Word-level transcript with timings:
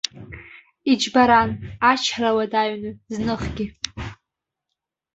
Иџьбаран, 0.91 1.49
ачҳара 1.91 2.35
уадаҩны, 2.37 2.91
зныхгьы. 3.13 3.65